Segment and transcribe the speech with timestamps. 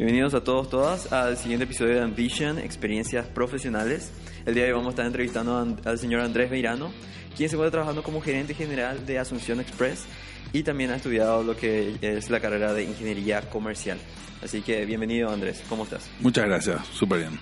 [0.00, 4.10] Bienvenidos a todos, todas al siguiente episodio de Ambition, Experiencias Profesionales.
[4.46, 6.90] El día de hoy vamos a estar entrevistando al señor Andrés Beirano,
[7.36, 10.06] quien se encuentra trabajando como gerente general de Asunción Express
[10.54, 13.98] y también ha estudiado lo que es la carrera de Ingeniería Comercial.
[14.42, 16.08] Así que bienvenido Andrés, ¿cómo estás?
[16.20, 17.38] Muchas gracias, súper bien.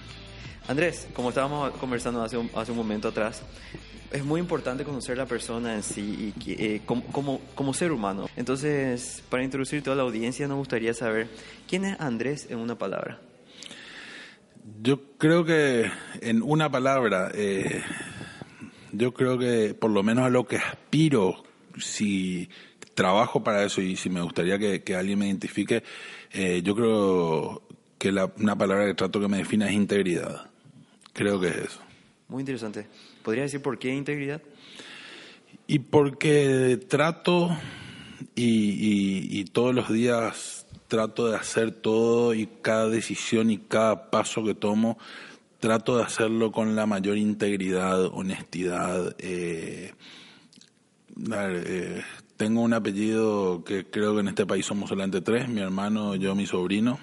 [0.68, 3.42] Andrés, como estábamos conversando hace un, hace un momento atrás,
[4.12, 8.28] es muy importante conocer la persona en sí y eh, como, como, ser humano.
[8.36, 11.28] Entonces, para introducir toda la audiencia, nos gustaría saber
[11.66, 13.18] quién es Andrés en una palabra.
[14.82, 17.82] Yo creo que en una palabra, eh,
[18.92, 21.44] yo creo que por lo menos a lo que aspiro,
[21.78, 22.50] si
[22.94, 25.82] trabajo para eso y si me gustaría que, alguien me identifique,
[26.32, 27.62] eh, yo creo
[27.96, 30.47] que la, una palabra que trato que me defina es integridad.
[31.12, 31.80] Creo que es eso.
[32.28, 32.86] Muy interesante.
[33.22, 34.42] ¿Podría decir por qué integridad?
[35.66, 37.56] Y porque trato
[38.34, 44.54] y, todos los días trato de hacer todo y cada decisión y cada paso que
[44.54, 44.98] tomo,
[45.60, 49.14] trato de hacerlo con la mayor integridad, honestidad.
[49.18, 49.92] Eh,
[51.30, 52.02] eh,
[52.36, 56.34] tengo un apellido que creo que en este país somos solamente tres, mi hermano, yo,
[56.34, 56.98] mi sobrino,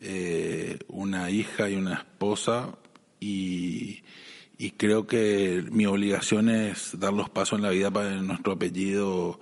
[0.00, 2.76] eh, una hija y una esposa
[3.20, 4.02] y
[4.76, 9.38] creo que mi obligación es dar los pasos en la vida para que nuestro apellido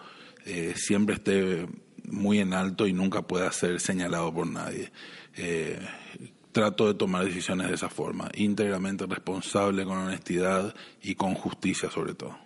[0.47, 1.67] eh, siempre esté
[2.05, 4.93] muy en alto y nunca pueda ser señalado por nadie.
[5.37, 5.79] Eh,
[6.53, 12.15] trato de tomar decisiones de esa forma, íntegramente responsable, con honestidad y con justicia sobre
[12.15, 12.37] todo.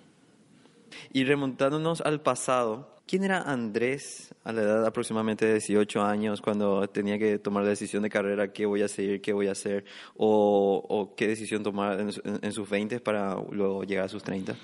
[1.12, 6.86] Y remontándonos al pasado, ¿quién era Andrés a la edad aproximadamente de 18 años cuando
[6.88, 9.84] tenía que tomar la decisión de carrera, qué voy a seguir, qué voy a hacer,
[10.16, 14.54] o, qué decisión tomar en, sus 20 para luego llegar a sus 30?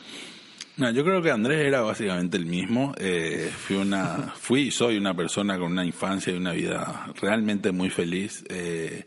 [0.76, 2.92] No, yo creo que Andrés era básicamente el mismo.
[2.98, 7.72] Eh, fui una, fui y soy una persona con una infancia y una vida realmente
[7.72, 8.44] muy feliz.
[8.48, 9.04] Eh,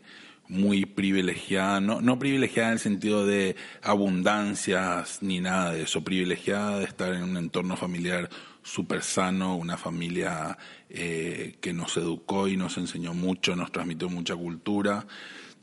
[0.48, 6.78] muy privilegiada, no, no privilegiada en el sentido de abundancias ni nada de eso, privilegiada
[6.78, 8.30] de estar en un entorno familiar
[8.62, 10.58] súper sano, una familia
[10.90, 15.06] eh, que nos educó y nos enseñó mucho, nos transmitió mucha cultura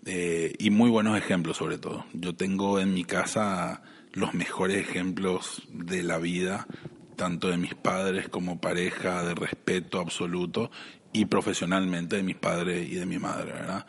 [0.06, 2.06] eh, y muy buenos ejemplos sobre todo.
[2.14, 3.82] Yo tengo en mi casa
[4.14, 6.68] los mejores ejemplos de la vida,
[7.16, 10.72] tanto de mis padres como pareja, de respeto absoluto
[11.12, 13.86] y profesionalmente de mis padres y de mi madre, ¿verdad?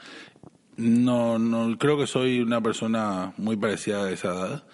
[0.77, 4.65] No, no, creo que soy una persona muy parecida a esa edad.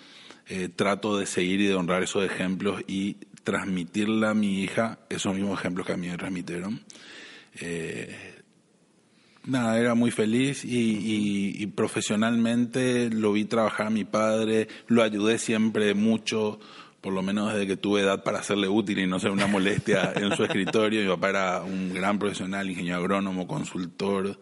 [0.48, 5.34] Eh, trato de seguir y de honrar esos ejemplos y transmitirle a mi hija esos
[5.34, 6.80] mismos ejemplos que a mí me transmitieron.
[7.60, 8.42] Eh,
[9.44, 15.38] nada, era muy feliz y, y, profesionalmente lo vi trabajar a mi padre, lo ayudé
[15.38, 16.60] siempre mucho,
[17.00, 20.12] por lo menos desde que tuve edad para hacerle útil y no ser una molestia
[20.14, 21.02] en su escritorio.
[21.02, 24.38] Mi papá era un gran profesional, ingeniero agrónomo, consultor.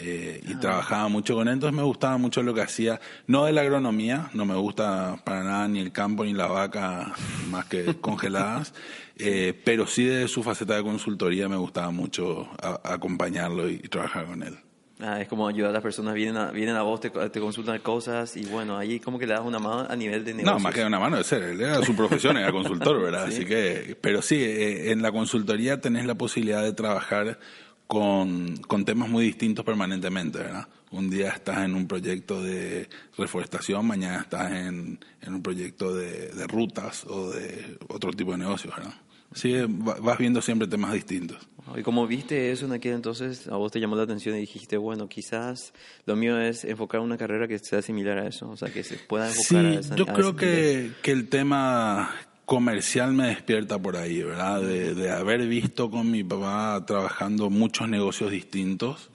[0.00, 3.52] Eh, y trabajaba mucho con él, entonces me gustaba mucho lo que hacía, no de
[3.52, 7.12] la agronomía, no me gusta para nada ni el campo ni la vaca
[7.50, 8.74] más que congeladas,
[9.16, 12.48] eh, pero sí de su faceta de consultoría me gustaba mucho
[12.84, 14.56] acompañarlo y, trabajar con él.
[15.00, 17.10] Ah, es como ayudar a las personas, vienen a, vienen a vos, te,
[17.40, 20.54] consultan cosas y bueno, ahí como que le das una mano a nivel de negocio.
[20.54, 23.24] No, más que una mano de ser, él era su profesión, era consultor, ¿verdad?
[23.24, 27.38] Así que, pero sí, eh, en la consultoría tenés la posibilidad de trabajar
[27.88, 30.68] con, con temas muy distintos permanentemente, ¿verdad?
[30.90, 36.28] Un día estás en un proyecto de reforestación, mañana estás en, en un proyecto de,
[36.28, 38.94] de, rutas o de otro tipo de negocios, ¿verdad?
[39.34, 41.38] Sí, vas viendo siempre temas distintos.
[41.76, 44.76] Y como viste eso en aquel entonces, a vos te llamó la atención y dijiste,
[44.76, 45.72] bueno, quizás
[46.06, 48.96] lo mío es enfocar una carrera que sea similar a eso, o sea, que se
[48.96, 52.10] pueda enfocar a esa, Yo creo que, que el tema
[52.48, 54.62] comercial me despierta por ahí, ¿verdad?
[54.62, 59.10] De, haber visto con mi papá trabajando muchos negocios distintos.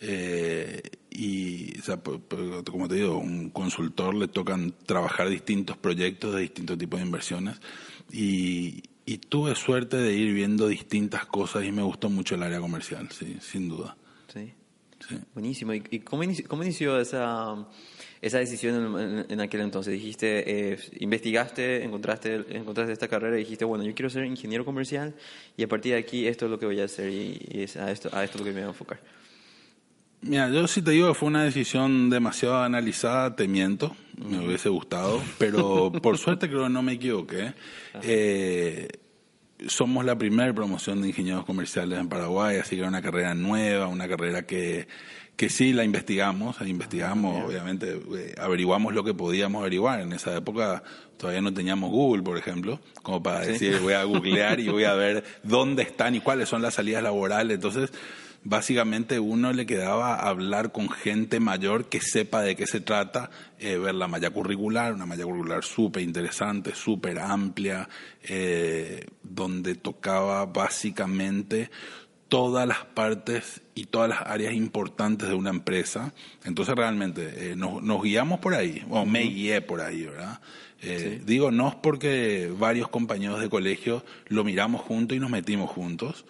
[0.00, 6.42] Eh, y, o sea, como te digo, un consultor le tocan trabajar distintos proyectos de
[6.42, 7.60] distintos tipos de inversiones.
[8.12, 8.84] Y,
[9.28, 13.36] tuve suerte de ir viendo distintas cosas y me gustó mucho el área comercial, sí,
[13.40, 13.96] sin duda.
[14.32, 14.52] Sí.
[15.34, 15.74] Buenísimo.
[15.74, 17.66] ¿Y, cómo, inició, esa,
[18.26, 19.92] esa decisión en, en aquel entonces?
[19.92, 25.14] Dijiste, eh, investigaste, encontraste, encontraste esta carrera y dijiste, bueno, yo quiero ser ingeniero comercial
[25.56, 27.90] y a partir de aquí esto es lo que voy a hacer y, es a
[27.90, 29.00] esto, a esto lo que me voy a enfocar.
[30.22, 34.68] Mira, yo sí te digo que fue una decisión demasiado analizada, te miento, me hubiese
[34.68, 37.54] gustado, pero por suerte creo que no me equivoqué.
[38.02, 38.88] Eh,
[39.68, 43.86] somos la primera promoción de ingenieros comerciales en Paraguay, así que era una carrera nueva,
[43.86, 44.88] una carrera que,
[45.36, 50.00] que sí la investigamos, investigamos, obviamente, eh, averiguamos lo que podíamos averiguar.
[50.00, 50.82] En esa época
[51.18, 54.94] todavía no teníamos Google, por ejemplo, como para decir voy a googlear y voy a
[54.94, 57.56] ver dónde están y cuáles son las salidas laborales.
[57.56, 57.92] Entonces,
[58.44, 63.76] básicamente uno le quedaba hablar con gente mayor que sepa de qué se trata, eh,
[63.76, 67.88] ver la malla curricular, una malla curricular súper interesante, súper amplia,
[68.22, 71.70] eh, donde tocaba básicamente
[72.28, 76.12] todas las partes y todas las áreas importantes de una empresa.
[76.44, 80.40] Entonces realmente eh, nos, guiamos por ahí, o me guié por ahí, ¿verdad?
[81.24, 86.26] Digo, no es porque varios compañeros de colegio lo miramos juntos y nos metimos juntos.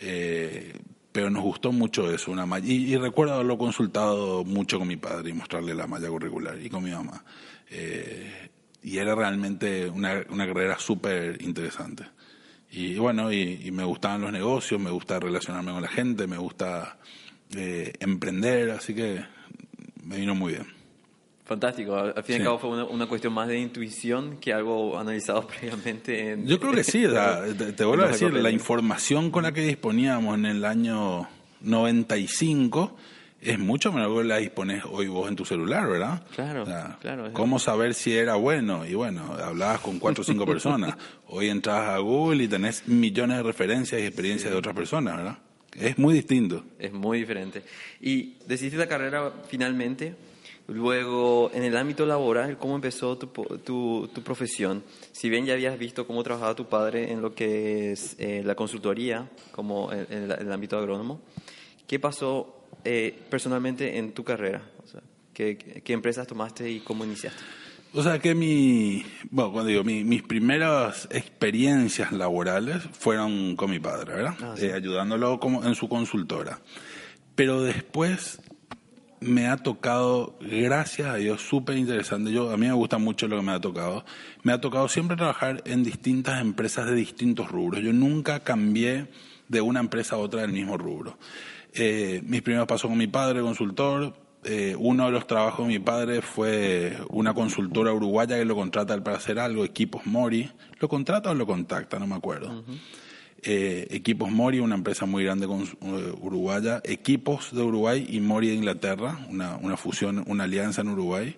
[0.00, 0.74] Eh,
[1.16, 2.66] pero nos gustó mucho eso, una malla.
[2.70, 6.84] Y, recuerdo haberlo consultado mucho con mi padre y mostrarle la malla curricular y con
[6.84, 7.24] mi mamá.
[7.70, 8.50] Eh,
[8.82, 12.04] y era realmente una, una carrera súper interesante.
[12.70, 16.98] Y, bueno, y, me gustaban los negocios, me gusta relacionarme con la gente, me gusta
[17.54, 19.24] eh, emprender, así que
[20.04, 20.66] me vino muy bien.
[21.44, 21.94] Fantástico.
[21.94, 26.32] Al fin y al cabo fue una, cuestión más de intuición que algo analizado previamente.
[26.32, 27.02] En, Yo creo que sí.
[27.76, 31.28] te, vuelvo a decir, la información con la que disponíamos en el año
[31.60, 32.96] 95
[33.40, 36.22] es mucho menor que la dispones hoy vos en tu celular, ¿verdad?
[36.34, 36.64] Claro,
[37.00, 37.32] claro.
[37.32, 38.86] ¿Cómo saber si era bueno?
[38.86, 40.96] Y bueno, hablabas con cuatro o cinco personas.
[41.28, 45.38] Hoy entras a Google y tenés millones de referencias y experiencias de otras personas, ¿verdad?
[45.72, 46.64] Es muy distinto.
[46.78, 47.62] Es muy diferente.
[48.00, 50.14] Y decidiste la carrera finalmente
[50.68, 54.82] Luego, en el ámbito laboral, ¿cómo empezó tu, tu, tu, profesión?
[55.12, 58.56] Si bien ya habías visto cómo trabajaba tu padre en lo que es eh, la
[58.56, 61.20] consultoría, como en, el, ámbito agrónomo,
[61.86, 64.62] ¿qué pasó eh, personalmente en tu carrera?
[64.84, 65.00] O sea,
[65.32, 67.42] ¿qué, ¿qué, empresas tomaste y cómo iniciaste?
[67.92, 74.16] O sea que mi, bueno, cuando digo, mis primeras experiencias laborales fueron con mi padre,
[74.16, 74.34] ¿verdad?
[74.42, 76.60] Ah, eh, ayudándolo como en su consultora.
[77.34, 78.38] Pero después
[79.20, 82.32] me ha tocado, gracias a Dios, súper interesante.
[82.32, 84.04] Yo, a mí me gusta mucho lo que me ha tocado.
[84.42, 87.82] Me ha tocado siempre trabajar en distintas empresas de distintos rubros.
[87.82, 89.08] Yo nunca cambié
[89.48, 91.18] de una empresa a otra del mismo rubro.
[91.78, 94.14] Eh, mis primeros pasos con mi padre, consultor.
[94.44, 99.02] Eh, uno de los trabajos de mi padre fue una consultora uruguaya que lo contrata
[99.02, 100.50] para hacer algo, Equipos Mori.
[100.78, 101.98] ¿Lo contrata o lo contacta?
[101.98, 102.64] No me acuerdo.
[103.42, 108.48] Eh, equipos Mori, una empresa muy grande con, uh, uruguaya, Equipos de Uruguay y Mori
[108.48, 111.36] de Inglaterra, una, una fusión, una alianza en Uruguay,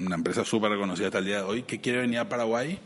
[0.00, 2.78] una empresa súper reconocida hasta el día de hoy, que quiere venir a Paraguay.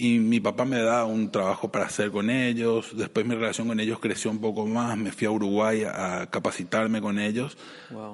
[0.00, 2.96] Y mi papá me da un trabajo para hacer con ellos.
[2.96, 4.96] Después mi relación con ellos creció un poco más.
[4.96, 7.58] Me fui a Uruguay a capacitarme con ellos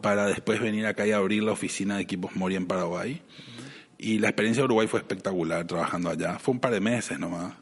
[0.00, 3.20] para después venir acá y abrir la oficina de equipos Mori en Paraguay.
[3.98, 6.38] Y la experiencia de Uruguay fue espectacular trabajando allá.
[6.38, 7.52] Fue un par de meses nomás.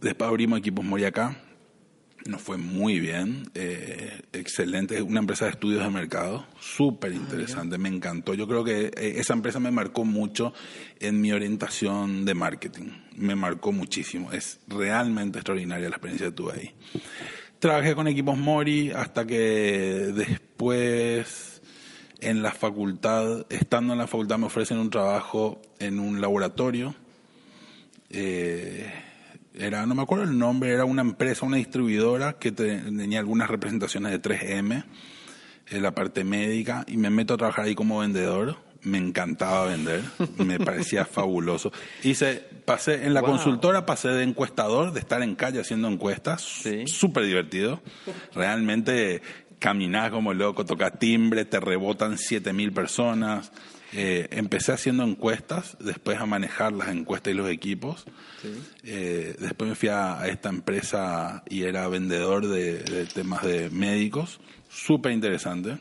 [0.00, 1.36] Después abrimos equipos Mori acá.
[2.26, 7.76] Nos fue muy bien, eh, excelente, una empresa de estudios de mercado, súper ah, interesante,
[7.76, 8.32] me encantó.
[8.32, 10.54] Yo creo que eh, esa empresa me marcó mucho
[11.00, 16.52] en mi orientación de marketing, me marcó muchísimo, es realmente extraordinaria la experiencia que tuve
[16.54, 16.70] ahí.
[17.58, 21.60] Trabajé con equipos Mori hasta que después
[22.20, 26.94] en la facultad, estando en la facultad me ofrecen un trabajo en un laboratorio.
[28.08, 28.90] Eh,
[29.54, 34.12] era, no me acuerdo el nombre, era una empresa, una distribuidora que tenía algunas representaciones
[34.12, 34.84] de 3M,
[35.70, 38.56] en la parte médica, y me meto a trabajar ahí como vendedor.
[38.82, 40.02] Me encantaba vender,
[40.36, 41.72] me parecía fabuloso.
[42.02, 46.42] Hice, pasé, en la consultora pasé de encuestador, de estar en calle haciendo encuestas,
[46.84, 47.80] súper divertido.
[48.34, 49.22] Realmente
[49.58, 53.52] caminás como loco, tocas timbre, te rebotan 7000 personas.
[53.96, 58.04] Eh, empecé haciendo encuestas, después a manejar las encuestas y los equipos.
[58.82, 65.12] Eh, después me fui a, esta empresa y era vendedor de, temas de médicos, súper
[65.12, 65.78] interesante.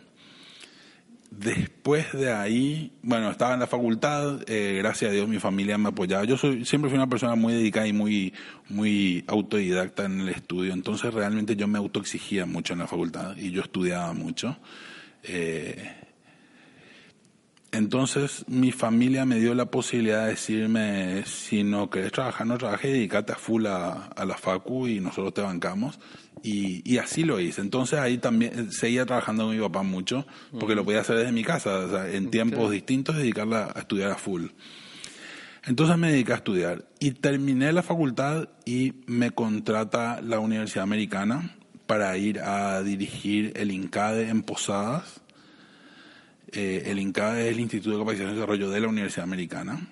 [1.31, 5.89] Después de ahí, bueno, estaba en la facultad, eh, gracias a Dios mi familia me
[5.89, 6.23] apoyaba.
[6.25, 8.31] Yo soy, siempre fui una persona muy dedicada y muy,
[8.69, 13.49] muy autodidacta en el estudio, entonces realmente yo me autoexigía mucho en la facultad y
[13.49, 14.55] yo estudiaba mucho.
[15.23, 16.02] Eh,
[17.73, 22.91] entonces mi familia me dio la posibilidad de decirme, si no querés trabajar, no trabajes,
[22.91, 25.99] dedícate a full a, la facu y nosotros te bancamos.
[26.43, 27.61] Y, y, así lo hice.
[27.61, 30.27] Entonces ahí también seguía trabajando con mi papá mucho,
[30.59, 34.11] porque lo podía hacer desde mi casa, o sea, en tiempos distintos, dedicarla a estudiar
[34.11, 34.47] a full.
[35.65, 41.55] Entonces me dediqué a estudiar y terminé la facultad y me contrata la Universidad Americana
[41.87, 45.22] para ir a dirigir el INCADE en Posadas.
[46.55, 49.89] Eh, el INCADE es el Instituto de Capacitación y Desarrollo de la Universidad Americana,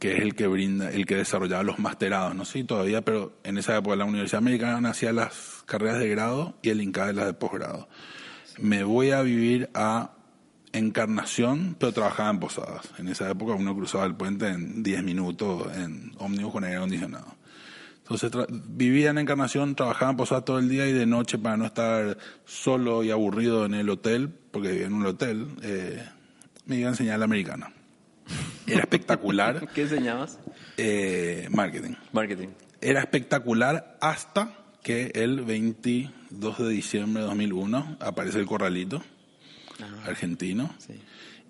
[0.00, 2.34] que es el que brinda, el que desarrollaba los masterados.
[2.34, 6.08] No sé si todavía, pero en esa época la Universidad Americana hacía las carreras de
[6.08, 7.88] grado y el INCADE las de posgrado.
[8.58, 10.12] Me voy a vivir a
[10.72, 12.90] Encarnación, pero trabajaba en Posadas.
[12.98, 17.36] En esa época uno cruzaba el puente en 10 minutos en ómnibus con aire acondicionado.
[17.98, 21.66] Entonces vivía en Encarnación, trabajaba en Posadas todo el día y de noche para no
[21.66, 26.04] estar solo y aburrido en el hotel, porque vivía en un hotel, eh,
[26.66, 27.72] me iba a enseñar la americana.
[28.66, 29.68] Era espectacular.
[29.74, 30.38] ¿Qué enseñabas?
[30.76, 31.94] Eh, marketing.
[32.12, 32.48] Marketing.
[32.80, 39.02] Era espectacular hasta que el 22 de diciembre de 2001 aparece el corralito
[40.06, 40.74] argentino.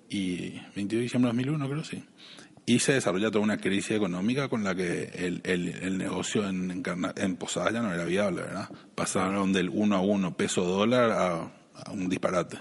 [0.09, 2.05] Y 22 de diciembre de 2001, creo, sí.
[2.65, 6.83] Y se desarrolla toda una crisis económica con la que el, el, negocio en,
[7.17, 8.69] en Posada ya no era viable, ¿verdad?
[8.95, 11.53] Pasaron del 1 a 1 peso dólar a,
[11.91, 12.59] un disparate.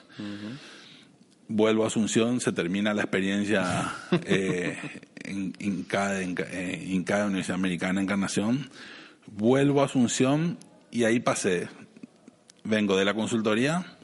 [1.48, 3.94] Vuelvo a Asunción, se termina la experiencia
[4.26, 4.78] eh,
[5.24, 8.70] en, en, cada, en, en cada Universidad Americana Encarnación.
[9.28, 10.58] Vuelvo a Asunción
[10.92, 11.68] y ahí pasé.
[12.64, 13.98] Vengo de la consultoría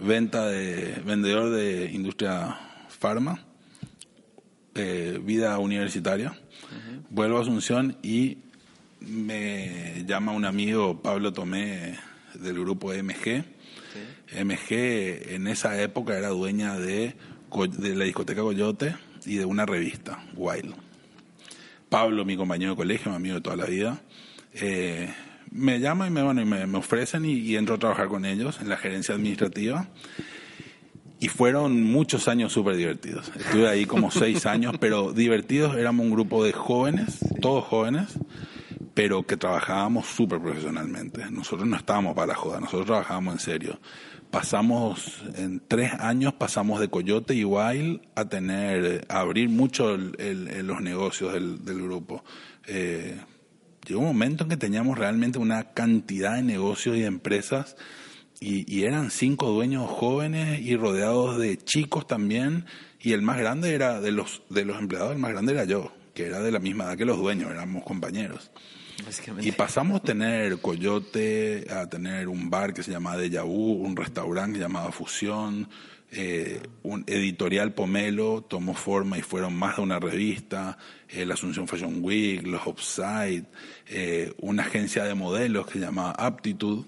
[0.00, 2.56] venta de vendedor de industria
[2.88, 3.44] farma,
[4.74, 6.38] eh, vida universitaria.
[7.10, 8.38] Vuelvo a Asunción y
[9.00, 11.98] me llama un amigo, Pablo Tomé,
[12.34, 13.44] del grupo MG.
[14.32, 17.14] MG en esa época era dueña de,
[17.50, 20.74] la discoteca Coyote y de una revista, Wild.
[21.88, 24.00] Pablo, mi compañero de colegio, mi amigo de toda la vida,
[24.54, 25.12] eh,
[25.50, 28.68] me llaman y me, bueno, y me, ofrecen y, entro a trabajar con ellos en
[28.68, 29.88] la gerencia administrativa.
[31.20, 33.32] Y fueron muchos años súper divertidos.
[33.34, 35.76] Estuve ahí como seis años, pero divertidos.
[35.76, 38.18] Éramos un grupo de jóvenes, todos jóvenes,
[38.98, 41.30] pero que trabajábamos súper profesionalmente.
[41.30, 43.80] Nosotros no estábamos para la joda, nosotros trabajábamos en serio.
[44.32, 50.80] Pasamos, en tres años pasamos de Coyote y Wild a tener, a abrir mucho los
[50.80, 52.24] negocios del, grupo.
[52.66, 53.16] Eh,
[53.86, 57.76] llegó un momento en que teníamos realmente una cantidad de negocios y de empresas
[58.40, 62.64] y, eran cinco dueños jóvenes y rodeados de chicos también
[63.00, 65.92] y el más grande era de los de los empleados el más grande era yo
[66.14, 68.50] que era de la misma edad que los dueños éramos compañeros
[69.40, 74.58] y pasamos a tener Coyote a tener un bar que se llamaba Deja un restaurante
[74.58, 75.68] llamado Fusión
[76.10, 81.68] eh, un editorial Pomelo tomó forma y fueron más de una revista, eh, la Asunción
[81.68, 83.44] Fashion Week, los Upside,
[83.88, 86.86] eh, una agencia de modelos que se llama Aptitude,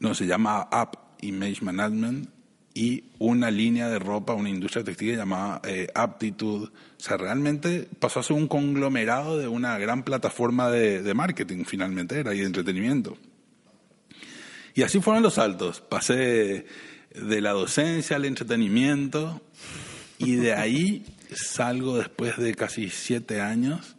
[0.00, 2.30] no, se llama App Image Management,
[2.74, 5.60] y una línea de ropa, una industria textil llamada
[5.94, 6.66] Aptitude.
[6.66, 11.64] O sea, realmente pasó a ser un conglomerado de una gran plataforma de, de marketing,
[11.64, 13.18] finalmente era, y de entretenimiento.
[14.74, 15.80] Y así fueron los saltos.
[15.80, 16.64] Pasé
[17.14, 19.42] de la docencia al entretenimiento
[20.18, 23.96] y de ahí salgo después de casi siete años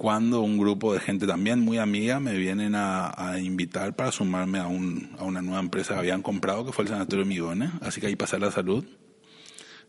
[0.00, 4.66] cuando un grupo de gente también muy amiga me vienen a, invitar para sumarme a,
[4.66, 7.70] un, a, una nueva empresa que habían comprado, que fue el Sanatorio Migone.
[7.82, 8.82] Así que ahí pasé a la salud.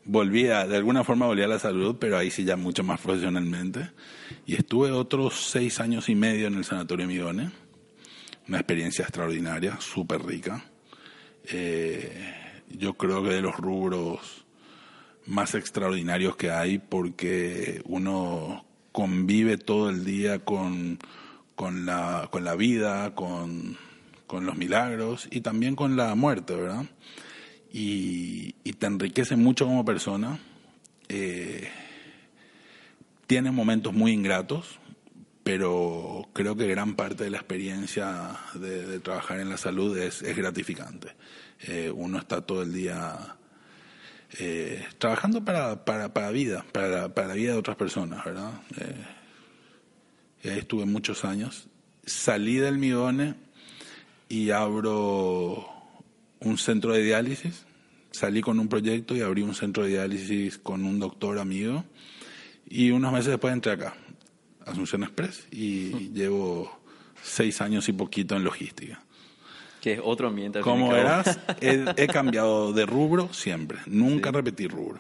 [0.04, 3.00] Volví a, de alguna forma volví a la salud, pero ahí sí ya mucho más
[3.00, 3.92] profesionalmente.
[4.46, 7.52] Y estuve otros seis años y medio en el Sanatorio Migone.
[8.50, 10.66] Una experiencia extraordinaria, súper rica
[11.46, 12.12] eh,
[12.70, 14.46] yo creo que de los rubros
[15.26, 21.00] más extraordinarios que hay porque uno convive todo el día con,
[21.56, 23.78] con, la, con la vida, con,
[24.28, 26.86] con los milagros y también con la muerte, ¿verdad?
[27.74, 30.40] Y, te enriquece mucho como persona.
[31.08, 31.70] Eh,
[33.28, 34.80] tiene momentos muy ingratos,
[35.44, 41.10] pero creo que gran parte de la experiencia de, trabajar en la salud es, gratificante.
[41.68, 43.36] Eh, uno está todo el día
[44.40, 48.52] eh, trabajando para, para, para vida, para, para, la vida de otras personas, ¿verdad?
[50.44, 51.68] Eh, estuve muchos años.
[52.06, 53.36] Salí del Midone
[54.30, 55.68] y abro
[56.40, 57.66] un centro de diálisis.
[58.12, 61.84] Salí con un proyecto y abrí un centro de diálisis con un doctor amigo.
[62.68, 63.96] Y unos meses después entré acá.
[64.66, 66.82] Asunción Express y llevo
[67.22, 69.04] seis años y poquito en logística.
[69.82, 70.62] Que es otro ambiente.
[70.62, 75.00] Como verás, he, cambiado de rubro siempre, nunca repetí rubro.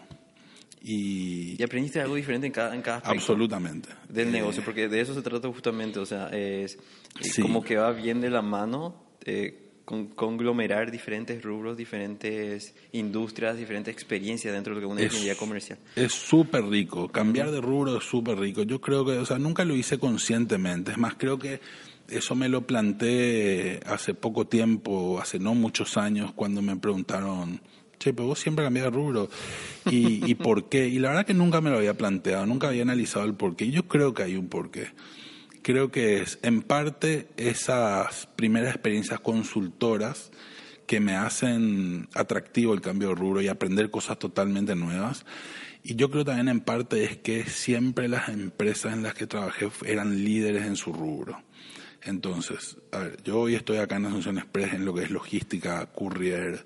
[0.83, 3.89] Y, y aprendiste algo diferente en cada, en cada aspecto absolutamente.
[4.09, 6.77] del Eh, negocio, porque de eso se trata justamente, o sea, es,
[7.19, 7.41] es Sí.
[7.43, 13.93] como que va bien de la mano eh, con, conglomerar diferentes rubros, diferentes industrias, diferentes
[13.93, 15.77] experiencias dentro de lo que una Es- ingeniería comercial.
[15.95, 17.07] Es súper rico.
[17.09, 18.63] Cambiar de rubro es súper rico.
[18.63, 20.91] Yo creo que, o sea, nunca lo hice conscientemente.
[20.93, 21.59] Es más, creo que
[22.11, 27.61] eso me lo planteé hace poco tiempo, hace no muchos años, cuando me preguntaron,
[27.99, 29.29] che, pero vos siempre cambiás de rubro.
[29.89, 30.87] ¿Y, ¿Y por qué?
[30.87, 33.71] Y la verdad que nunca me lo había planteado, nunca había analizado el por qué.
[33.71, 34.89] Yo creo que hay un porqué.
[35.61, 40.31] Creo que es, en parte, esas primeras experiencias consultoras
[40.87, 45.25] que me hacen atractivo el cambio de rubro y aprender cosas totalmente nuevas.
[45.83, 49.69] Y yo creo también en parte es que siempre las empresas en las que trabajé
[49.85, 51.41] eran líderes en su rubro.
[52.03, 55.85] Entonces, a ver, yo hoy estoy acá en Asunción Express en lo que es logística,
[55.87, 56.65] courier.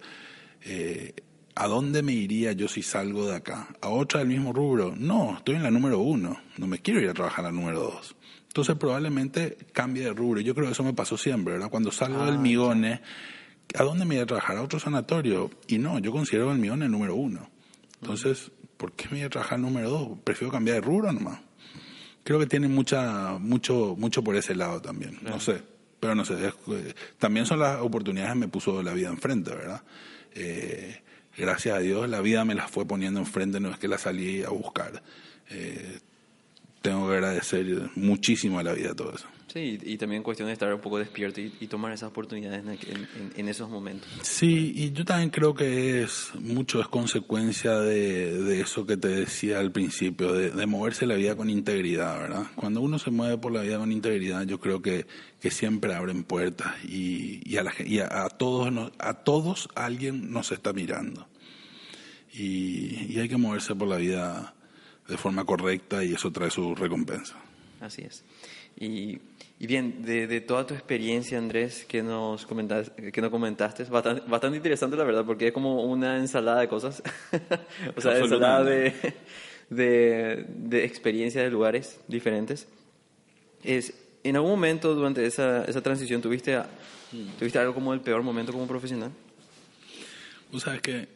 [0.64, 1.14] Eh,
[1.56, 3.70] ¿A dónde me iría yo si salgo de acá?
[3.82, 4.94] ¿A otra del mismo rubro?
[4.98, 6.38] No, estoy en la número uno.
[6.58, 8.16] No me quiero ir a trabajar a la número dos.
[8.48, 10.42] Entonces probablemente cambie de rubro.
[10.42, 11.70] Yo creo que eso me pasó siempre, ¿verdad?
[11.70, 13.02] Cuando salgo del Migone,
[13.74, 14.58] ¿a dónde me voy a trabajar?
[14.58, 15.50] ¿A otro sanatorio?
[15.68, 17.50] Y no, yo considero el Migone el número uno.
[18.02, 20.20] Entonces, ¿por qué me voy a trabajar el número dos?
[20.24, 21.40] Prefiero cambiar de rubro nomás.
[22.26, 25.20] Creo que tiene mucha, mucho, mucho por ese lado también.
[25.22, 25.62] No sé.
[26.00, 26.34] Pero no sé.
[26.48, 29.82] es- también son las oportunidades que me puso la vida enfrente, ¿verdad?
[30.34, 31.02] Eh,
[31.38, 34.44] gracias a Dios la vida me las fue poniendo enfrente, no es que la salí
[34.44, 35.02] a buscar.
[35.52, 36.00] Eh,
[36.90, 39.26] tengo que agradecer muchísimo a la vida todo eso.
[39.52, 42.70] Sí, y, también cuestión de estar un poco despierto y, y tomar esas oportunidades en,
[42.72, 44.10] en- en- en esos momentos.
[44.22, 49.08] Sí, y yo también creo que es mucho es consecuencia de, de eso que te
[49.08, 52.48] decía al principio, de, de moverse la vida con integridad, ¿verdad?
[52.56, 55.06] Cuando uno se mueve por la vida con integridad, yo creo que,
[55.40, 59.70] que siempre abren puertas y, y, a, la, y a, a todos nos- a todos
[59.76, 61.30] alguien nos está mirando.
[62.34, 64.54] Y, y hay que moverse por la vida
[65.08, 67.36] de forma correcta y eso trae su recompensa.
[67.82, 68.24] Así es.
[68.78, 69.20] Y,
[69.60, 73.90] y bien, de, de toda tu experiencia, Andrés, que nos comentaste, que nos comentaste es
[73.90, 77.02] bastante, bastante interesante, la verdad, porque es como una ensalada de cosas.
[77.96, 78.94] o sea, ensalada de,
[79.70, 82.68] de, de experiencias de lugares diferentes.
[83.64, 86.68] Es, ¿En algún momento durante esa, esa transición tuviste, a-
[87.40, 89.12] tuviste algo como el peor momento como profesional?
[90.52, 91.08] Tú sabes que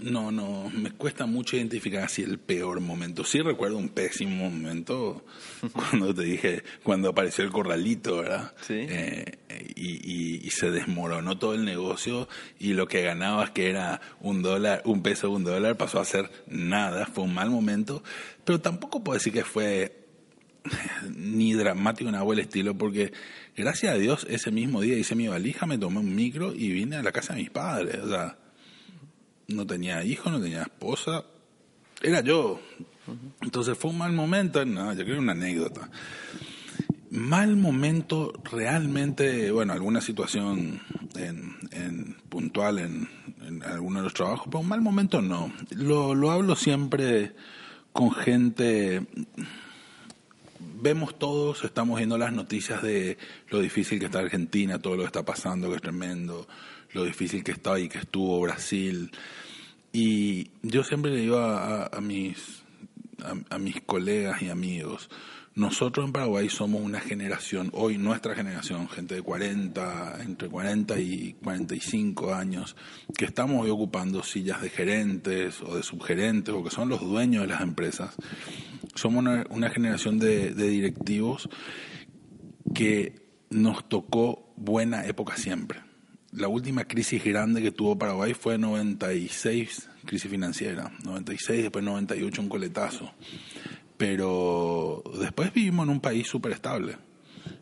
[0.00, 3.24] no, no, me cuesta mucho identificar así el peor momento.
[3.24, 5.24] Sí recuerdo un pésimo momento
[5.72, 8.54] cuando te dije, cuando apareció el corralito, ¿verdad?
[8.60, 8.74] Sí.
[8.78, 9.24] Eh,
[9.74, 12.28] y, y- y se desmoronó todo el negocio
[12.60, 16.30] y lo que ganabas que era un dólar, un peso, un dólar, pasó a ser
[16.46, 17.06] nada.
[17.06, 18.02] Fue un mal momento,
[18.44, 20.06] pero tampoco puedo decir que fue
[21.16, 23.12] ni dramático ni nada el estilo, porque
[23.56, 26.96] gracias a Dios ese mismo día hice mi valija, me tomé un micro y vine
[26.96, 27.96] a la casa de mis padres.
[28.02, 28.38] O sea,
[29.48, 31.24] no tenía hijo, no tenía esposa,
[32.02, 32.60] era yo.
[33.40, 35.90] Entonces fue un mal momento, no, yo creo una anécdota.
[37.10, 40.82] Mal momento realmente, bueno, alguna situación
[41.16, 43.08] en, en puntual en,
[43.46, 45.50] en alguno de los trabajos, pero un mal momento no.
[45.70, 47.32] Lo, lo hablo siempre
[47.92, 49.06] con gente
[50.80, 55.06] vemos todos, estamos viendo las noticias de lo difícil que está Argentina, todo lo que
[55.06, 56.46] está pasando, que es tremendo,
[56.92, 59.10] lo difícil que está y que estuvo Brasil.
[59.92, 62.62] Y yo siempre le digo a, a- mis,
[63.50, 65.08] a, mis colegas y amigos,
[65.54, 71.32] nosotros en Paraguay somos una generación, hoy nuestra generación, gente de 40, entre 40 y
[71.42, 72.76] 45 años,
[73.16, 77.42] que estamos hoy ocupando sillas de gerentes o de subgerentes o que son los dueños
[77.42, 78.14] de las empresas.
[78.94, 81.48] Somos una, generación de directivos
[82.72, 85.80] que nos tocó buena época siempre.
[86.32, 92.48] La última crisis grande que tuvo Paraguay fue 96, crisis financiera, 96, después 98 un
[92.48, 93.12] coletazo.
[93.96, 96.96] Pero después vivimos en un país súper estable.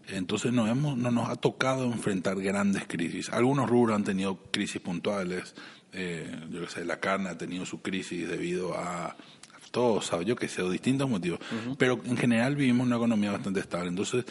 [0.09, 3.31] Entonces no, hemos, no nos ha tocado enfrentar grandes crisis.
[3.31, 5.55] Algunos rubros han tenido crisis puntuales.
[5.93, 9.17] Eh, yo qué sé, la carne ha tenido su crisis debido a
[9.77, 10.27] todo, ¿sabes?
[10.27, 11.39] Yo qué sé, o distintos motivos.
[11.77, 13.91] Pero en general vivimos una economía bastante estable.
[13.91, 14.25] Entonces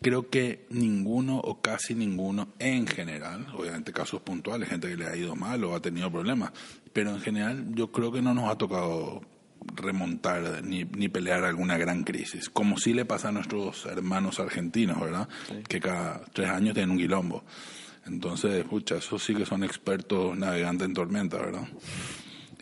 [0.00, 5.14] creo que ninguno o casi ninguno en general, obviamente casos puntuales, gente que le ha
[5.14, 6.50] ido mal o ha tenido problemas,
[6.94, 9.20] pero en general yo creo que no nos ha tocado
[9.74, 14.98] remontar ni, ni pelear alguna gran crisis, como sí le pasa a nuestros hermanos argentinos,
[14.98, 15.28] ¿verdad?
[15.68, 17.44] Que cada tres años tienen un quilombo.
[18.06, 21.68] Entonces, pucha, esos sí que son expertos navegantes en tormenta, ¿verdad?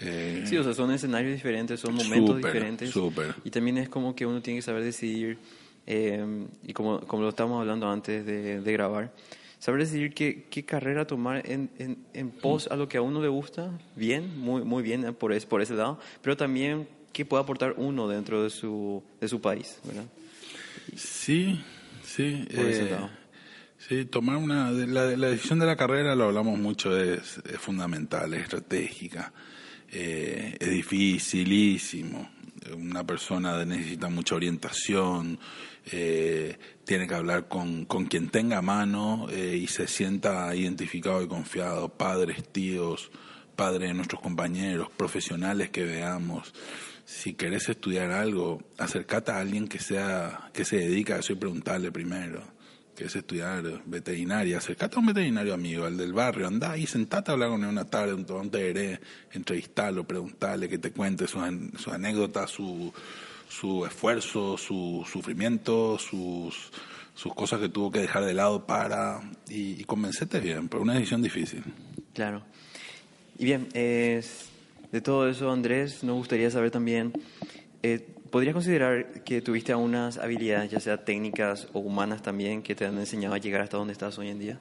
[0.00, 2.90] Eh, Sí, o sea, son escenarios diferentes, son momentos Súper, diferentes.
[2.90, 3.34] súper.
[3.44, 5.38] Y también es como que uno tiene que saber decidir,
[5.86, 6.24] eh,
[6.66, 9.12] y como, como lo estábamos hablando antes de, de grabar,
[9.58, 13.22] saber decidir qué, qué carrera tomar en, en, en pos a lo que a uno
[13.22, 17.42] le gusta, bien, muy, muy bien por, es, por ese lado, pero también qué puede
[17.44, 20.04] aportar uno dentro de su, de su país, ¿verdad?
[20.96, 21.60] Sí,
[22.04, 22.44] sí.
[22.50, 22.96] Eh,
[23.78, 24.70] sí, tomar una.
[24.70, 29.32] La, la, decisión de la carrera, lo hablamos mucho, es, es fundamental, es estratégica.
[29.96, 32.28] Eh, es dificilísimo.
[32.76, 35.38] Una persona necesita mucha orientación,
[35.86, 41.28] eh, tiene que hablar con, con quien tenga mano eh, y se sienta identificado y
[41.28, 43.12] confiado, padres, tíos,
[43.54, 46.52] padres de nuestros compañeros, profesionales que veamos.
[47.04, 51.36] Si querés estudiar algo, acercate a alguien que sea que se dedica a eso y
[51.36, 52.53] preguntarle primero
[52.94, 57.30] que es estudiar veterinaria, acercate a un veterinario amigo, al del barrio, anda ahí, sentate
[57.30, 59.00] a hablar con él una tarde, un te
[59.32, 61.42] entrevistarlo, preguntarle, que te cuente sus,
[61.88, 62.92] anécdotas, su,
[63.48, 66.70] su esfuerzo, su sufrimiento, sus,
[67.14, 70.94] sus cosas que tuvo que dejar de lado para y, y convencete bien, pero una
[70.94, 71.64] decisión difícil.
[72.12, 72.42] Claro.
[73.38, 73.68] Y bien,
[74.94, 77.12] de todo eso, Andrés, nos gustaría saber también,
[77.82, 82.84] eh, ¿podrías considerar que tuviste algunas habilidades, ya sea técnicas o humanas también, que te
[82.84, 84.58] han enseñado a llegar hasta donde estás hoy en día?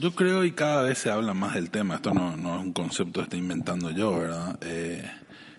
[0.00, 2.72] Yo creo y cada vez se habla más del tema, esto no, no es un
[2.72, 4.58] concepto que estoy inventando yo, ¿verdad?
[4.62, 5.04] Eh,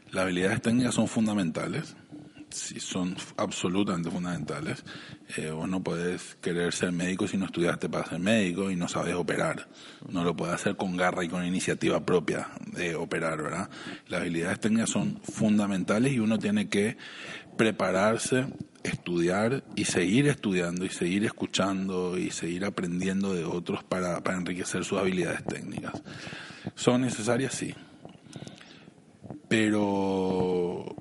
[0.09, 1.95] las habilidades técnicas son fundamentales,
[2.51, 4.83] sí, son absolutamente fundamentales.
[5.37, 8.87] Eh, vos no podés querer ser médico si no estudiaste para ser médico y no
[8.87, 9.67] sabes operar.
[10.09, 13.69] No lo puedes hacer con garra y con iniciativa propia de operar, ¿verdad?
[14.07, 16.97] Las habilidades técnicas son fundamentales y uno tiene que
[17.57, 18.47] prepararse,
[18.83, 24.99] estudiar y seguir estudiando y seguir escuchando y seguir aprendiendo de otros para enriquecer sus
[24.99, 26.01] habilidades técnicas.
[26.75, 27.53] ¿Son necesarias?
[27.53, 27.73] Sí
[29.49, 30.95] pero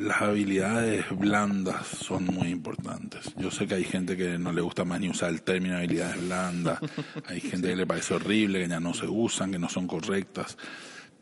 [0.00, 3.32] las habilidades blandas son muy importantes.
[3.36, 6.20] Yo sé que hay gente que no le gusta más ni usar el término habilidades
[6.20, 6.80] blandas,
[7.26, 10.56] hay gente que le parece horrible, que ya no se usan, que no son correctas,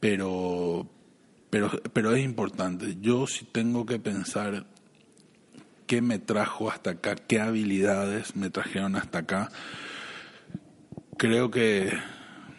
[0.00, 0.88] pero,
[1.50, 2.96] pero, pero es importante.
[3.00, 4.66] Yo si tengo que pensar
[5.86, 9.50] qué me trajo hasta acá, qué habilidades me trajeron hasta acá,
[11.16, 11.92] creo que,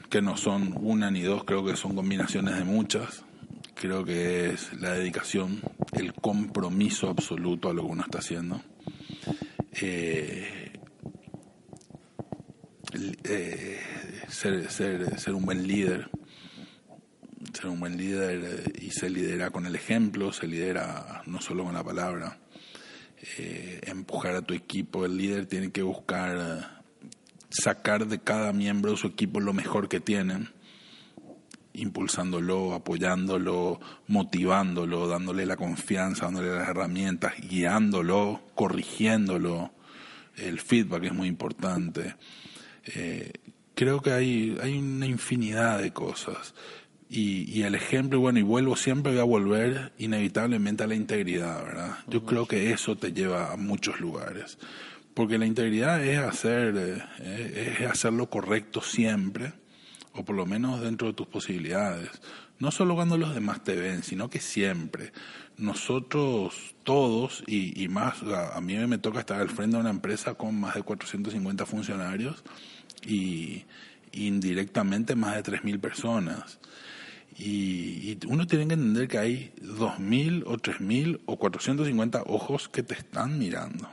[0.09, 3.23] que no son una ni dos, creo que son combinaciones de muchas
[3.79, 5.61] creo que es la dedicación,
[5.93, 8.61] el compromiso absoluto a lo que uno está haciendo.
[9.81, 10.73] Eh,
[13.23, 13.79] eh,
[14.27, 16.09] ser, ser, ser un buen líder,
[17.53, 21.63] ser un buen líder eh, y se lidera con el ejemplo, se lidera no solo
[21.63, 22.37] con la palabra.
[23.37, 26.81] empujar a tu equipo, el líder tiene que buscar
[27.49, 30.49] sacar de cada miembro de su equipo lo mejor que tienen
[31.73, 39.71] impulsándolo, apoyándolo, motivándolo, dándole la confianza, dándole las herramientas, guiándolo, corrigiéndolo.
[40.35, 42.15] El feedback es muy importante.
[42.85, 43.33] Eh,
[43.75, 46.53] creo que hay, hay una infinidad de cosas.
[47.09, 51.63] Y, y, el ejemplo, bueno, y vuelvo, siempre voy a volver inevitablemente a la integridad,
[51.63, 51.97] ¿verdad?
[52.07, 54.59] Yo creo que eso te lleva a muchos lugares.
[55.15, 59.53] Porque la integridad es hacer, eh, es hacer lo correcto siempre
[60.19, 62.09] o por lo menos dentro de tus posibilidades.
[62.59, 65.13] No solo cuando los demás te ven, sino que siempre.
[65.57, 70.59] Nosotros todos, y, más, a, mí me toca estar al frente de una empresa con
[70.59, 72.43] más de 450 funcionarios
[73.05, 73.63] y
[74.11, 76.59] indirectamente más de 3.000 personas.
[77.37, 82.95] Y, uno tiene que entender que hay 2.000 o 3.000 o 450 ojos que te
[82.95, 83.87] están mirando.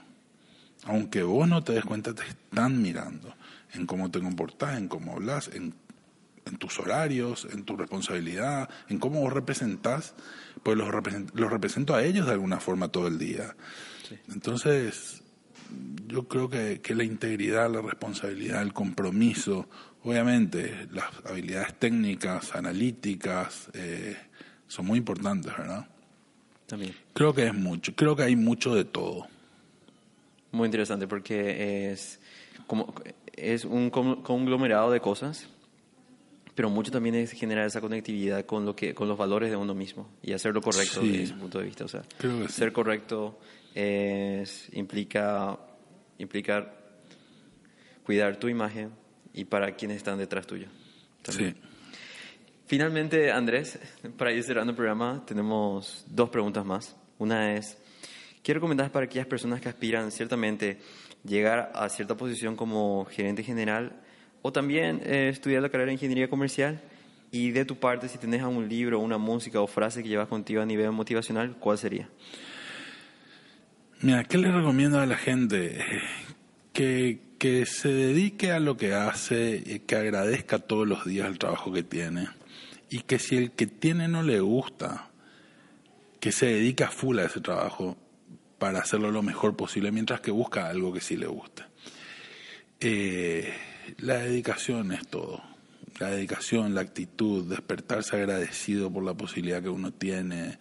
[0.83, 3.33] Aunque vos no te des cuenta, te están mirando
[3.75, 5.75] en cómo te comportas, en cómo hablas, en
[6.47, 10.15] en tus horarios, en tu responsabilidad, en cómo vos representás,
[10.63, 10.89] pues los,
[11.35, 13.57] los represento a ellos de alguna forma todo el día.
[14.29, 15.23] Entonces,
[16.07, 19.69] yo creo que, que, la integridad, la responsabilidad, el compromiso,
[20.05, 24.17] obviamente las habilidades técnicas, analíticas, eh,
[24.69, 25.87] son muy importantes, ¿verdad?
[26.67, 26.95] También.
[27.13, 29.27] Creo que es mucho, creo que hay mucho de todo.
[30.53, 32.21] Muy interesante porque es
[32.67, 32.95] como
[33.37, 35.49] es un conglomerado de cosas
[36.57, 39.75] pero mucho también es generar esa conectividad con lo que con los valores de uno
[39.75, 41.85] mismo y hacer lo correcto desde ese punto de vista.
[41.85, 42.03] O sea
[42.49, 43.39] ser correcto
[43.75, 45.59] es, implica
[46.19, 46.75] implicar
[48.03, 48.91] cuidar tu imagen
[49.35, 50.69] y para quienes están detrás tuyo
[51.29, 51.55] sí.
[52.67, 53.79] finalmente Andrés
[54.17, 56.97] para ir cerrando el programa tenemos dos preguntas más.
[57.19, 57.77] Una es
[58.43, 60.79] ¿qué recomendás para aquellas personas que aspiran ciertamente
[61.23, 64.06] llegar a cierta posición como gerente general
[64.43, 66.81] o también eh, estudiar la carrera de ingeniería comercial
[67.31, 70.63] y de tu parte, si tenés algún libro, una música o frase que llevas contigo
[70.63, 72.09] a nivel motivacional, ¿cuál sería?
[74.01, 75.85] Mira, ¿qué le recomiendo a la gente?
[76.73, 81.73] Que, que se dedique a lo que hace, que agradezca todos los días el trabajo
[81.73, 82.29] que tiene
[82.91, 85.09] y que si el que tiene no le gusta,
[86.21, 87.97] que se dedica full a ese trabajo
[88.59, 91.65] para hacerlo lo mejor posible, mientras que busca algo que sí le guste.
[92.81, 93.53] Eh,
[93.99, 95.43] la dedicación es todo.
[95.99, 100.59] La dedicación, la actitud, despertarse agradecido por la posibilidad que uno tiene.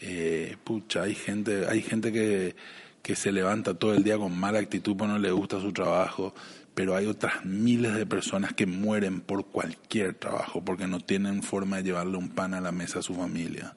[0.00, 2.56] Eh, pucha, hay gente, hay gente que,
[3.02, 6.34] que se levanta todo el día con mala actitud porque no le gusta su trabajo,
[6.74, 11.78] pero hay otras miles de personas que mueren por cualquier trabajo porque no tienen forma
[11.78, 13.74] de llevarle un pan a la mesa a su familia.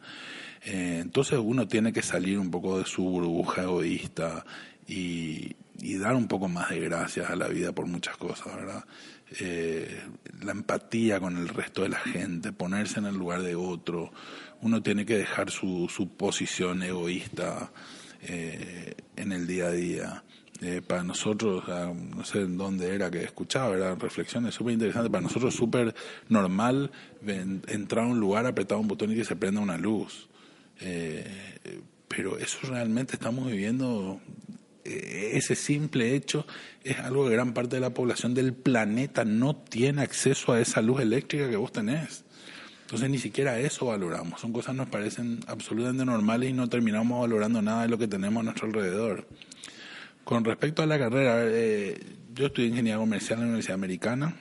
[0.63, 4.45] Eh, entonces uno tiene que salir un poco de su burbuja egoísta
[4.87, 8.85] y, y dar un poco más de gracias a la vida por muchas cosas, ¿verdad?
[9.39, 10.01] Eh,
[10.41, 14.11] la empatía con el resto de la gente, ponerse en el lugar de otro,
[14.61, 17.71] uno tiene que dejar su, su posición egoísta
[18.23, 20.23] eh, en el día a día.
[20.59, 25.23] Eh, para nosotros, no sé en dónde era que escuchaba, eran reflexiones súper interesantes, para
[25.23, 25.95] nosotros súper
[26.29, 26.91] normal
[27.25, 30.29] entrar a un lugar, apretar un botón y que se prenda una luz.
[32.07, 36.45] pero eso realmente estamos viviendo eh, ese simple hecho
[36.83, 40.81] es algo que gran parte de la población del planeta no tiene acceso a esa
[40.81, 42.23] luz eléctrica que vos tenés.
[42.83, 44.41] Entonces ni siquiera eso valoramos.
[44.41, 48.07] Son cosas que nos parecen absolutamente normales y no terminamos valorando nada de lo que
[48.07, 49.27] tenemos a nuestro alrededor.
[50.23, 51.99] Con respecto a la carrera, eh,
[52.33, 54.35] yo estudié ingeniería comercial en la Universidad Americana.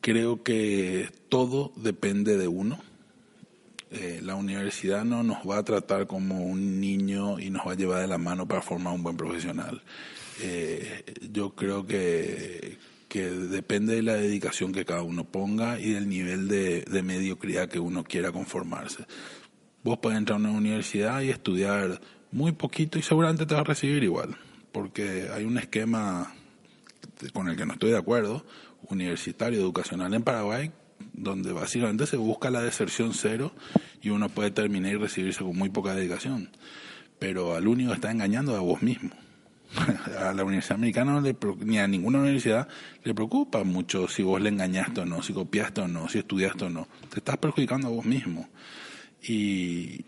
[0.00, 2.80] Creo que todo depende de uno
[3.90, 7.76] eh, la universidad no nos va a tratar como un niño y nos va a
[7.76, 9.82] llevar de la mano para formar un buen profesional.
[10.42, 16.08] Eh, yo creo que, que depende de la dedicación que cada uno ponga y del
[16.08, 19.04] nivel de, de mediocridad que uno quiera conformarse.
[19.84, 22.00] Vos podés entrar a una universidad y estudiar
[22.32, 24.36] muy poquito y seguramente te vas a recibir igual,
[24.72, 26.34] porque hay un esquema
[27.32, 28.44] con el que no estoy de acuerdo,
[28.90, 30.72] universitario, educacional en Paraguay,
[31.12, 33.52] donde básicamente se busca la deserción cero
[34.02, 36.50] y uno puede terminar y recibirse con muy poca dedicación.
[37.18, 39.10] Pero al único está engañando a vos mismo.
[40.18, 41.20] a la Universidad Americana
[41.60, 42.68] ni a ninguna universidad
[43.02, 46.66] le preocupa mucho si vos le engañaste o no, si copiaste o no, si estudiaste
[46.66, 46.88] o no.
[47.10, 48.48] Te estás perjudicando a vos mismo.
[49.22, 50.04] Y,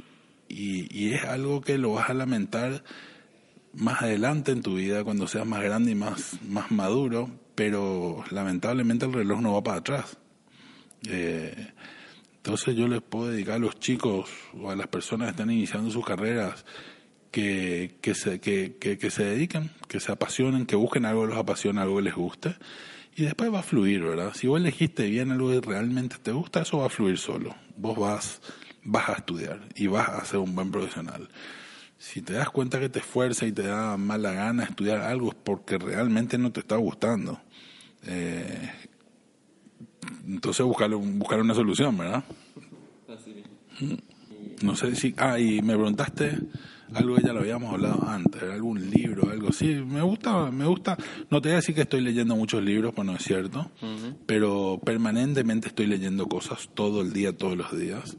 [0.48, 2.84] y, es algo que lo vas a lamentar
[3.74, 9.06] más adelante en tu vida, cuando seas más grande y más, más maduro, pero lamentablemente
[9.06, 10.18] el reloj no va para atrás.
[11.06, 11.72] Eh,
[12.36, 15.90] entonces yo les puedo dedicar a los chicos o a las personas que están iniciando
[15.90, 16.64] sus carreras
[17.30, 21.38] que, que, se, que, que, se dediquen, que se apasionen, que busquen algo que los
[21.38, 22.56] apasiona, algo que les guste.
[23.16, 24.32] Y después va a fluir, ¿verdad?
[24.34, 27.54] Si vos elegiste bien algo que realmente te gusta, eso va a fluir solo.
[27.76, 28.40] Vos vas,
[28.84, 31.28] vas a estudiar y vas a ser un buen profesional.
[31.98, 35.34] Si te das cuenta que te esfuerza y te da mala gana estudiar algo es
[35.34, 37.40] porque realmente no te está gustando.
[38.06, 38.70] Eh,
[40.26, 42.24] entonces buscar, buscar una solución, ¿verdad?
[44.62, 45.14] No sé si...
[45.16, 46.38] Ah, y me preguntaste
[46.94, 49.66] algo que ya lo habíamos hablado antes, algún libro, algo así.
[49.74, 50.96] Me gusta, me gusta.
[51.30, 53.70] No te voy a decir que estoy leyendo muchos libros, pues no es cierto,
[54.26, 58.16] pero permanentemente estoy leyendo cosas todo el día, todos los días.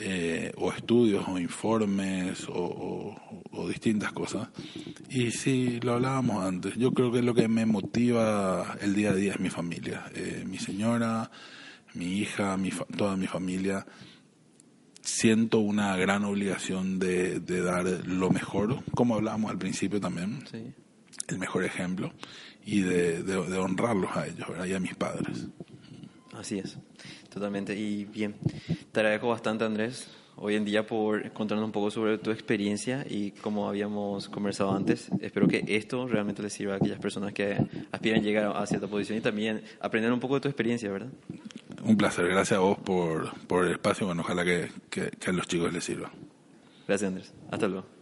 [0.00, 3.16] Eh, o estudios o informes o,
[3.68, 4.48] distintas cosas.
[5.10, 9.14] Y sí, lo hablábamos antes, yo creo que lo que me motiva el día a
[9.14, 11.30] día es mi familia, eh, mi señora,
[11.94, 13.84] mi hija, mi toda mi familia.
[15.00, 20.44] Siento una gran obligación de, dar lo mejor, como hablábamos al principio también,
[21.26, 22.12] el mejor ejemplo,
[22.64, 25.48] y de, honrarlos a ellos y a mis padres.
[26.38, 26.78] Así es.
[27.28, 27.76] Totalmente.
[27.76, 28.36] Y bien,
[28.92, 33.32] te agradezco bastante, Andrés, hoy en día por contarnos un poco sobre tu experiencia y
[33.32, 35.08] como habíamos conversado antes.
[35.20, 37.58] Espero que esto realmente les sirva a aquellas personas que
[37.90, 41.10] aspiran a llegar a cierta posición y también aprender un poco de tu experiencia, ¿verdad?
[41.82, 42.28] Un placer.
[42.28, 44.06] Gracias a vos por, por el espacio.
[44.06, 46.12] Bueno, ojalá que, que, que a los chicos les sirva.
[46.86, 47.34] Gracias, Andrés.
[47.50, 47.97] Hasta luego.